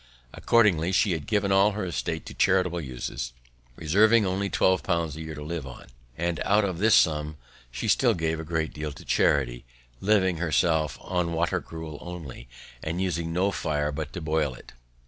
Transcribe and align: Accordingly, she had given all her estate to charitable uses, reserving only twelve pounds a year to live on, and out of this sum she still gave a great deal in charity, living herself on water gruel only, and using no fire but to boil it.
Accordingly, 0.33 0.91
she 0.91 1.11
had 1.11 1.27
given 1.27 1.51
all 1.51 1.73
her 1.73 1.85
estate 1.85 2.25
to 2.25 2.33
charitable 2.33 2.81
uses, 2.81 3.33
reserving 3.75 4.25
only 4.25 4.49
twelve 4.49 4.81
pounds 4.81 5.15
a 5.15 5.21
year 5.21 5.35
to 5.35 5.43
live 5.43 5.67
on, 5.67 5.89
and 6.17 6.39
out 6.43 6.65
of 6.65 6.79
this 6.79 6.95
sum 6.95 7.37
she 7.69 7.87
still 7.87 8.15
gave 8.15 8.39
a 8.39 8.43
great 8.43 8.73
deal 8.73 8.89
in 8.89 9.05
charity, 9.05 9.63
living 9.99 10.37
herself 10.37 10.97
on 11.01 11.33
water 11.33 11.59
gruel 11.59 11.99
only, 12.01 12.49
and 12.81 12.99
using 12.99 13.31
no 13.31 13.51
fire 13.51 13.91
but 13.91 14.11
to 14.13 14.21
boil 14.21 14.55
it. 14.55 14.73